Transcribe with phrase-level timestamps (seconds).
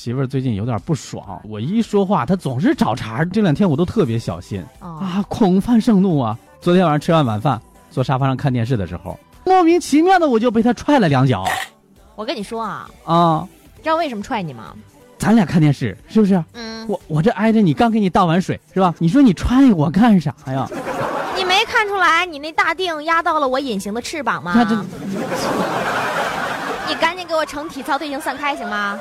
[0.00, 3.22] 媳妇儿最近有点不爽，我一说话她总是找茬。
[3.22, 6.38] 这两天我都特别小心啊，恐犯盛怒啊。
[6.58, 11.44] 昨天晚上吃完晚饭，坐沙发上看电视的时候，莫名其妙的我就被她踹了两脚。
[12.16, 13.46] 我跟你说啊，啊，
[13.82, 14.74] 知道为什么踹你吗？
[15.18, 16.42] 咱俩看电视是不是？
[16.54, 16.88] 嗯。
[16.88, 18.94] 我我这挨着你，刚给你倒完水是吧？
[18.98, 20.66] 你说你踹我干啥呀？
[21.36, 24.54] 你没看出来你那大腚压到了我隐形的翅膀吗？
[26.88, 28.98] 你赶紧给我成体操队形散开行吗？